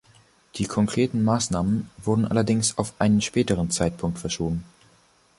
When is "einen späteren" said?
2.97-3.69